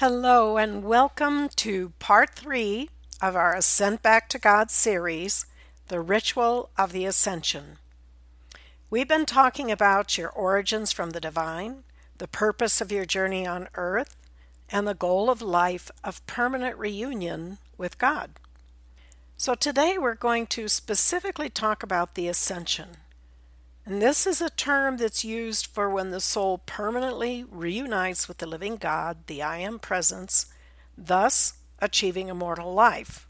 [0.00, 2.88] Hello, and welcome to part three
[3.20, 5.44] of our Ascent Back to God series,
[5.88, 7.76] The Ritual of the Ascension.
[8.88, 11.82] We've been talking about your origins from the divine,
[12.16, 14.16] the purpose of your journey on earth,
[14.70, 18.30] and the goal of life of permanent reunion with God.
[19.36, 22.96] So today we're going to specifically talk about the ascension.
[23.86, 28.46] And this is a term that's used for when the soul permanently reunites with the
[28.46, 30.46] living God, the I Am Presence,
[30.96, 33.26] thus achieving immortal life.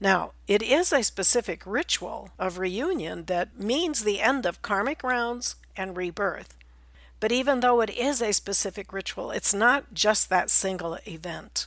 [0.00, 5.56] Now, it is a specific ritual of reunion that means the end of karmic rounds
[5.76, 6.56] and rebirth.
[7.18, 11.66] But even though it is a specific ritual, it's not just that single event.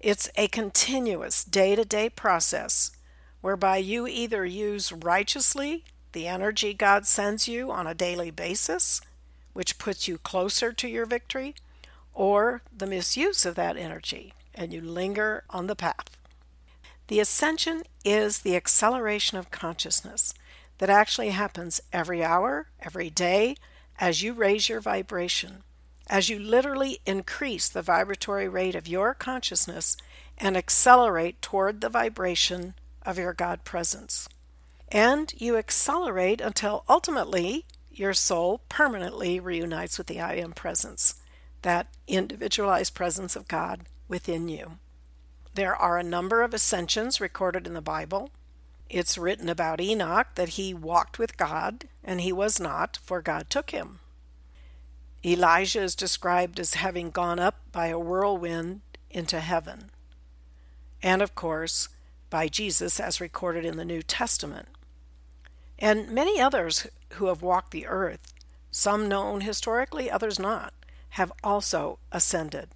[0.00, 2.90] It's a continuous day to day process
[3.40, 9.00] whereby you either use righteously the energy God sends you on a daily basis,
[9.52, 11.54] which puts you closer to your victory,
[12.12, 16.16] or the misuse of that energy, and you linger on the path.
[17.08, 20.34] The ascension is the acceleration of consciousness
[20.78, 23.56] that actually happens every hour, every day,
[23.98, 25.62] as you raise your vibration,
[26.08, 29.96] as you literally increase the vibratory rate of your consciousness
[30.38, 34.28] and accelerate toward the vibration of your God presence
[34.90, 41.14] and you accelerate until ultimately your soul permanently reunites with the I Am presence,
[41.62, 44.78] that individualized presence of God within you.
[45.54, 48.30] There are a number of ascensions recorded in the Bible.
[48.88, 53.50] It's written about Enoch that he walked with God, and he was not, for God
[53.50, 54.00] took him.
[55.24, 58.80] Elijah is described as having gone up by a whirlwind
[59.10, 59.90] into heaven.
[61.02, 61.88] And of course,
[62.30, 64.68] by Jesus as recorded in the New Testament
[65.80, 68.34] and many others who have walked the earth,
[68.70, 70.74] some known historically, others not,
[71.10, 72.68] have also ascended.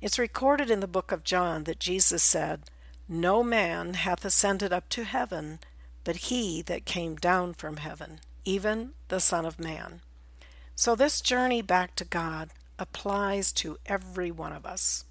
[0.00, 2.62] It's recorded in the book of John that Jesus said,
[3.08, 5.58] No man hath ascended up to heaven,
[6.04, 10.00] but he that came down from heaven, even the Son of Man.
[10.76, 15.04] So this journey back to God applies to every one of us.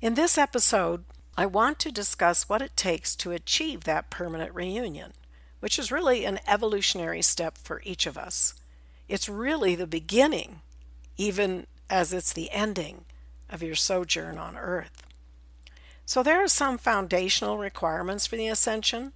[0.00, 1.04] In this episode,
[1.36, 5.12] I want to discuss what it takes to achieve that permanent reunion
[5.64, 8.52] which is really an evolutionary step for each of us.
[9.08, 10.60] It's really the beginning,
[11.16, 13.06] even as it's the ending
[13.48, 15.06] of your sojourn on earth.
[16.04, 19.14] So, there are some foundational requirements for the ascension,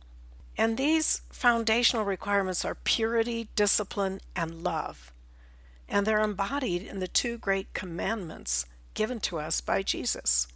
[0.57, 5.13] and these foundational requirements are purity, discipline, and love.
[5.87, 10.49] And they're embodied in the two great commandments given to us by Jesus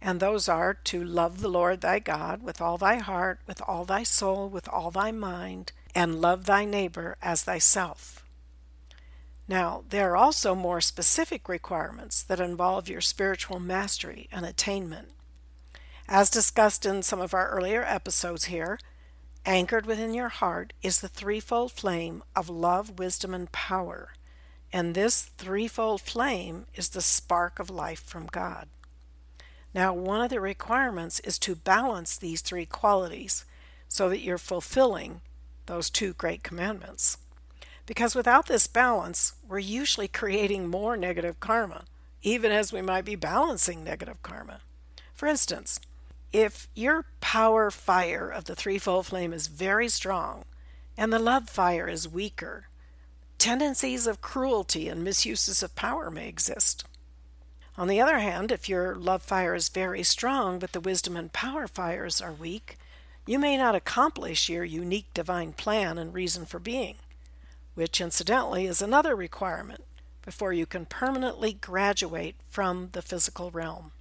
[0.00, 3.84] and those are to love the Lord thy God with all thy heart, with all
[3.84, 8.24] thy soul, with all thy mind, and love thy neighbor as thyself.
[9.48, 15.08] Now, there are also more specific requirements that involve your spiritual mastery and attainment.
[16.06, 18.78] As discussed in some of our earlier episodes here,
[19.46, 24.10] anchored within your heart is the threefold flame of love, wisdom, and power.
[24.72, 28.68] And this threefold flame is the spark of life from God.
[29.78, 33.44] Now, one of the requirements is to balance these three qualities
[33.86, 35.20] so that you're fulfilling
[35.66, 37.18] those two great commandments.
[37.86, 41.84] Because without this balance, we're usually creating more negative karma,
[42.22, 44.62] even as we might be balancing negative karma.
[45.14, 45.78] For instance,
[46.32, 50.44] if your power fire of the threefold flame is very strong
[50.96, 52.66] and the love fire is weaker,
[53.38, 56.84] tendencies of cruelty and misuses of power may exist.
[57.78, 61.32] On the other hand, if your love fire is very strong, but the wisdom and
[61.32, 62.76] power fires are weak,
[63.24, 66.96] you may not accomplish your unique divine plan and reason for being,
[67.76, 69.84] which incidentally is another requirement
[70.24, 73.92] before you can permanently graduate from the physical realm.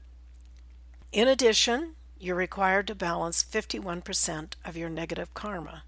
[1.12, 5.84] In addition, you're required to balance 51% of your negative karma.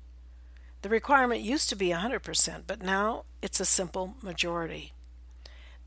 [0.84, 4.94] The requirement used to be 100%, but now it's a simple majority.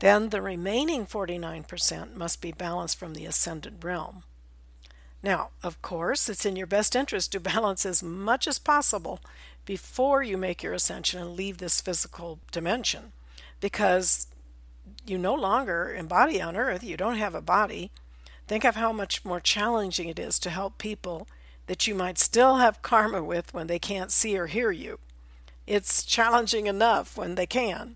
[0.03, 4.23] Then the remaining 49% must be balanced from the ascended realm.
[5.23, 9.21] Now, of course, it's in your best interest to balance as much as possible
[9.63, 13.13] before you make your ascension and leave this physical dimension
[13.61, 14.27] because
[15.05, 17.89] you no longer embody on earth, you don't have a body.
[18.45, 21.29] Think of how much more challenging it is to help people
[21.67, 24.99] that you might still have karma with when they can't see or hear you.
[25.65, 27.95] It's challenging enough when they can.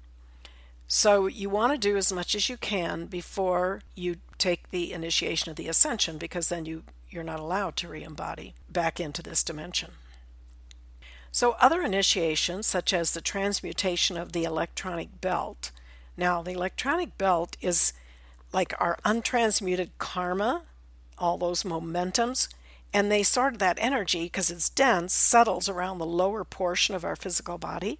[0.87, 5.49] So you want to do as much as you can before you take the initiation
[5.49, 9.91] of the ascension because then you you're not allowed to re-embody back into this dimension.
[11.31, 15.71] So other initiations such as the transmutation of the electronic belt.
[16.17, 17.93] Now the electronic belt is
[18.51, 20.63] like our untransmuted karma,
[21.17, 22.49] all those momentums,
[22.93, 27.05] and they sort of that energy because it's dense settles around the lower portion of
[27.05, 27.99] our physical body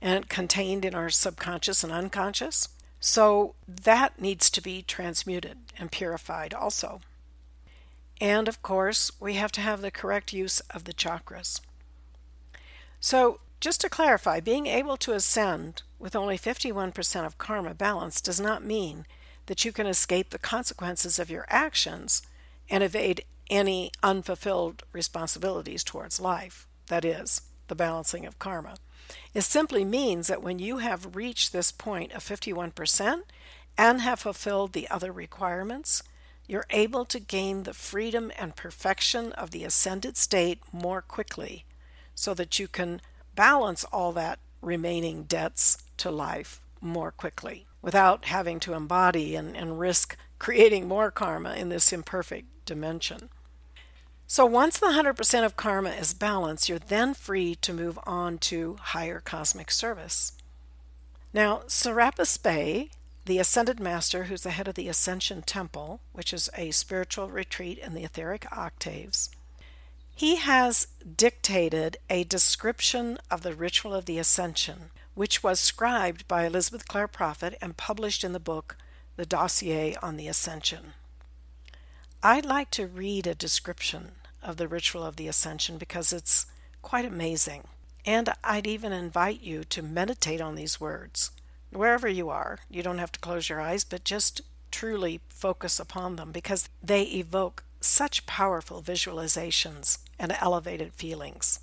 [0.00, 2.68] and contained in our subconscious and unconscious.
[3.00, 7.00] So that needs to be transmuted and purified also.
[8.20, 11.60] And of course, we have to have the correct use of the chakras.
[13.00, 18.40] So, just to clarify, being able to ascend with only 51% of karma balance does
[18.40, 19.04] not mean
[19.46, 22.22] that you can escape the consequences of your actions
[22.70, 26.66] and evade any unfulfilled responsibilities towards life.
[26.86, 28.76] That is, the balancing of karma.
[29.34, 33.22] It simply means that when you have reached this point of 51%
[33.76, 36.02] and have fulfilled the other requirements,
[36.46, 41.64] you're able to gain the freedom and perfection of the ascended state more quickly
[42.14, 43.00] so that you can
[43.34, 49.78] balance all that remaining debts to life more quickly without having to embody and, and
[49.78, 53.28] risk creating more karma in this imperfect dimension.
[54.30, 58.76] So once the 100% of karma is balanced, you're then free to move on to
[58.78, 60.32] higher cosmic service.
[61.32, 62.90] Now, Serapis Bey,
[63.24, 67.78] the Ascended Master, who's the head of the Ascension Temple, which is a spiritual retreat
[67.78, 69.30] in the etheric octaves,
[70.14, 76.44] he has dictated a description of the ritual of the Ascension, which was scribed by
[76.44, 78.76] Elizabeth Clare Prophet and published in the book
[79.16, 80.92] The Dossier on the Ascension.
[82.22, 84.12] I'd like to read a description
[84.42, 86.46] of the ritual of the ascension because it's
[86.82, 87.64] quite amazing.
[88.04, 91.30] And I'd even invite you to meditate on these words.
[91.70, 94.40] Wherever you are, you don't have to close your eyes, but just
[94.70, 101.60] truly focus upon them because they evoke such powerful visualizations and elevated feelings.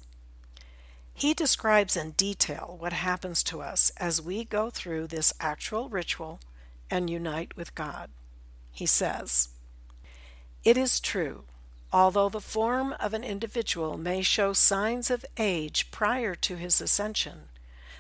[1.14, 6.40] He describes in detail what happens to us as we go through this actual ritual
[6.92, 8.10] and unite with God.
[8.72, 9.50] He says,
[10.66, 11.44] it is true,
[11.96, 17.44] although the form of an individual may show signs of age prior to his ascension,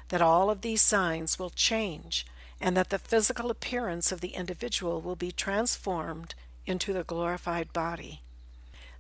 [0.10, 2.26] that all of these signs will change
[2.60, 8.22] and that the physical appearance of the individual will be transformed into the glorified body.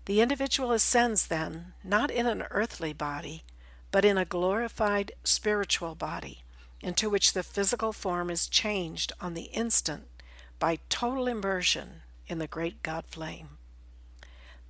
[0.06, 3.44] The individual ascends then, not in an earthly body,
[3.91, 6.45] but in a glorified spiritual body,
[6.80, 10.07] into which the physical form is changed on the instant
[10.57, 13.57] by total immersion in the great God flame.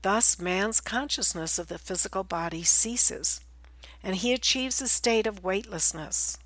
[0.06, 3.42] Thus, man's consciousness of the physical body ceases,
[4.04, 6.38] and he achieves a state of weightlessness.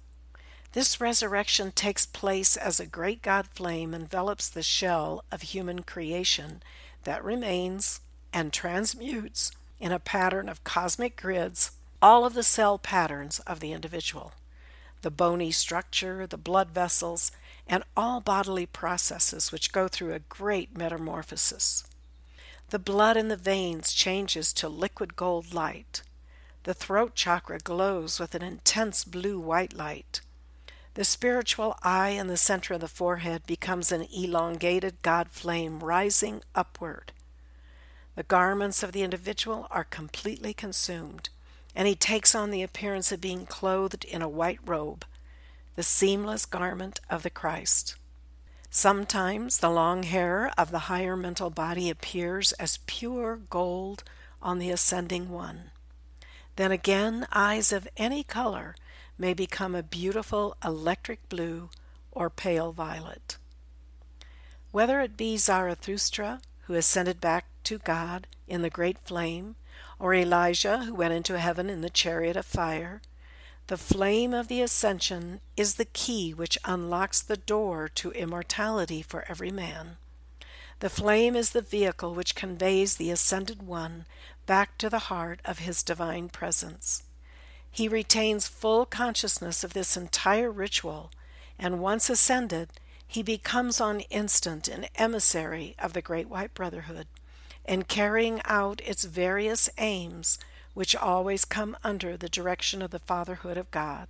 [0.72, 6.64] This resurrection takes place as a great God flame envelops the shell of human creation
[7.04, 8.00] that remains
[8.32, 11.72] and transmutes in a pattern of cosmic grids
[12.02, 14.32] all of the cell patterns of the individual
[15.02, 17.34] the bony structure, the blood vessels,
[17.68, 21.84] and all bodily processes which go through a great metamorphosis.
[22.70, 26.04] The blood in the veins changes to liquid gold light.
[26.64, 30.22] The throat chakra glows with an intense blue white light.
[30.94, 36.44] The spiritual eye in the center of the forehead becomes an elongated God flame rising
[36.54, 37.12] upward.
[38.16, 41.30] The garments of the individual are completely consumed,
[41.76, 45.06] and he takes on the appearance of being clothed in a white robe,
[45.76, 47.96] the seamless garment of the Christ.
[48.72, 54.04] Sometimes the long hair of the higher mental body appears as pure gold
[54.42, 55.72] on the ascending one.
[56.56, 58.76] Then again, eyes of any color
[59.18, 61.70] may become a beautiful electric blue
[62.12, 63.38] or pale violet.
[64.72, 69.56] Whether it be Zarathustra, who ascended back to God in the great flame,
[69.98, 73.02] or Elijah, who went into heaven in the chariot of fire,
[73.70, 79.24] the flame of the ascension is the key which unlocks the door to immortality for
[79.30, 79.98] every man.
[80.80, 84.08] The flame is the vehicle which conveys the ascended one
[84.48, 87.04] back to the heart of his divine presence.
[87.70, 91.12] He retains full consciousness of this entire ritual,
[91.60, 92.70] and once ascended,
[93.06, 97.06] he becomes on instant an emissary of the Great White Brotherhood,
[97.66, 100.40] and carrying out its various aims
[100.79, 104.07] which always come under the direction of the fatherhood of God.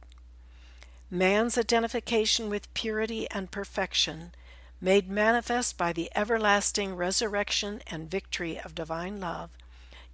[1.10, 4.34] Man's identification with purity and perfection,
[4.80, 9.50] made manifest by the everlasting resurrection and victory of divine love,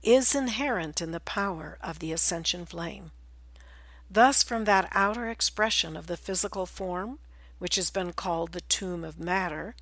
[0.02, 3.12] is inherent in the power of the ascension flame.
[4.10, 7.20] Thus, from that outer expression of the physical form,
[7.60, 9.76] which has been called the tomb of matter,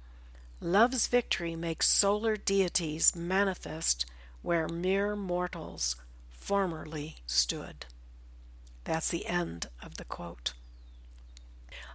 [0.59, 4.07] love's victory makes solar deities manifest
[4.41, 5.97] where mere mortals
[6.43, 7.85] formerly stood.
[8.83, 10.53] That's the end of the quote.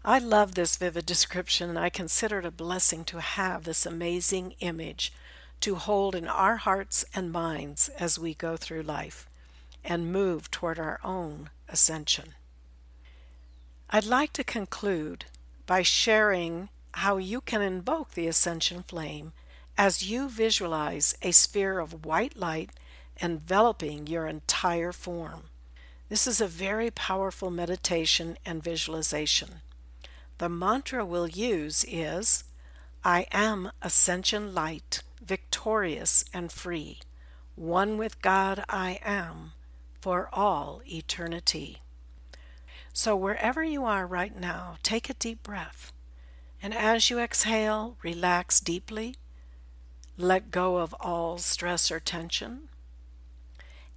[0.03, 4.55] I love this vivid description, and I consider it a blessing to have this amazing
[4.61, 5.13] image
[5.61, 9.29] to hold in our hearts and minds as we go through life
[9.85, 12.35] and move toward our own ascension.
[13.91, 15.27] I'd like to conclude
[15.67, 19.33] by sharing how you can invoke the ascension flame
[19.77, 22.71] as you visualize a sphere of white light
[23.21, 25.45] enveloping your entire form.
[26.09, 29.61] This is a very powerful meditation and visualization.
[30.39, 32.45] The mantra we'll use is
[33.05, 37.01] I am ascension light, victorious and free,
[37.55, 39.53] one with God I am,
[40.01, 41.83] for all eternity.
[42.93, 45.93] So, wherever you are right now, take a deep breath.
[46.63, 49.15] And as you exhale, relax deeply.
[50.17, 52.69] Let go of all stress or tension.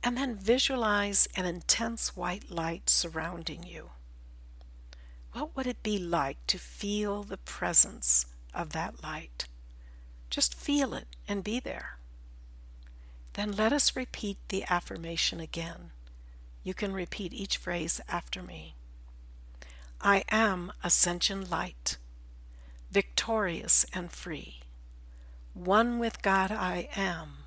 [0.03, 3.91] And then visualize an intense white light surrounding you.
[5.33, 9.47] What would it be like to feel the presence of that light?
[10.29, 11.97] Just feel it and be there.
[13.33, 15.91] Then let us repeat the affirmation again.
[16.63, 18.75] You can repeat each phrase after me.
[20.01, 21.97] I am ascension light,
[22.91, 24.61] victorious and free.
[25.53, 27.45] One with God I am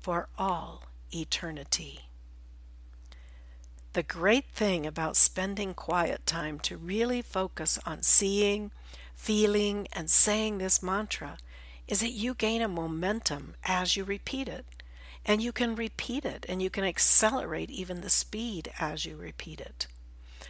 [0.00, 2.10] for all eternity.
[3.92, 8.70] The great thing about spending quiet time to really focus on seeing,
[9.14, 11.38] feeling, and saying this mantra
[11.88, 14.64] is that you gain a momentum as you repeat it.
[15.26, 19.60] And you can repeat it and you can accelerate even the speed as you repeat
[19.60, 19.88] it.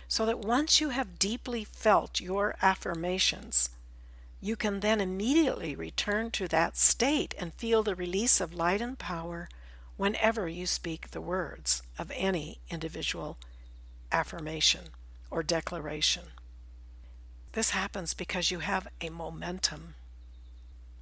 [0.06, 3.70] So that once you have deeply felt your affirmations,
[4.40, 8.98] you can then immediately return to that state and feel the release of light and
[8.98, 9.48] power
[10.00, 13.36] whenever you speak the words of any individual
[14.10, 14.80] affirmation
[15.30, 16.22] or declaration.
[17.52, 19.96] This happens because you have a momentum.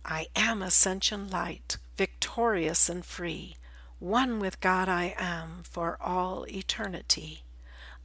[0.05, 3.55] I am ascension light, victorious and free,
[4.01, 7.45] one with God I am for all eternity.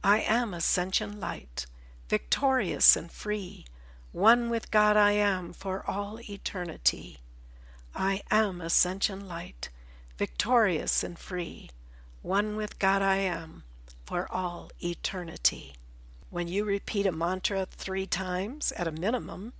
[0.04, 1.66] I am ascension light,
[2.08, 3.64] victorious and free,
[4.12, 7.18] one with God I am for all eternity.
[7.96, 9.70] I am ascension light,
[10.18, 11.70] victorious and free,
[12.22, 13.64] one with God I am,
[14.04, 15.74] for all eternity.
[16.30, 19.52] When you repeat a mantra three times at a minimum,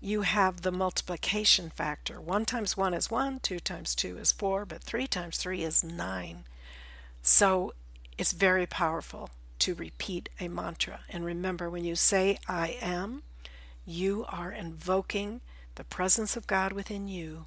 [0.00, 2.20] you have the multiplication factor.
[2.20, 5.82] One times one is one, two times two is four, but three times three is
[5.82, 6.44] nine.
[7.22, 7.72] So
[8.18, 9.30] it's very powerful
[9.60, 11.00] to repeat a mantra.
[11.08, 13.22] And remember, when you say I am,
[13.86, 15.40] you are invoking
[15.76, 17.46] the presence of God within you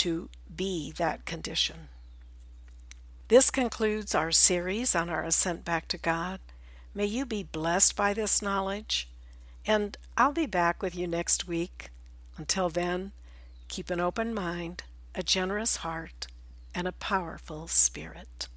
[0.00, 1.88] to be that condition.
[3.28, 6.40] This concludes our series on our ascent back to God.
[6.94, 9.10] May you be blessed by this knowledge,
[9.66, 11.90] and I'll be back with you next week.
[12.38, 13.12] Until then,
[13.68, 16.28] keep an open mind, a generous heart,
[16.74, 18.48] and a powerful spirit.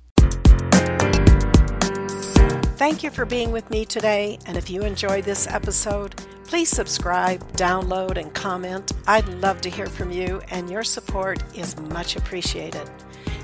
[2.83, 7.41] Thank you for being with me today, and if you enjoyed this episode, please subscribe,
[7.53, 8.91] download, and comment.
[9.07, 12.91] I'd love to hear from you, and your support is much appreciated.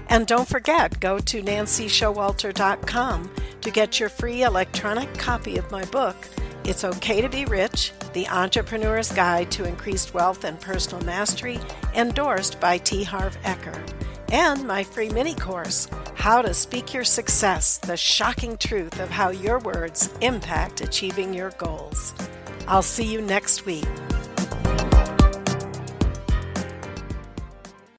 [0.09, 3.31] And don't forget, go to nancyshowalter.com
[3.61, 6.17] to get your free electronic copy of my book,
[6.65, 11.61] It's Okay to Be Rich The Entrepreneur's Guide to Increased Wealth and Personal Mastery,
[11.95, 13.05] endorsed by T.
[13.05, 13.81] Harv Eker
[14.31, 15.87] and my free mini course,
[16.19, 21.51] How to Speak Your Success The Shocking Truth of How Your Words Impact Achieving Your
[21.51, 22.13] Goals.
[22.67, 23.87] I'll see you next week.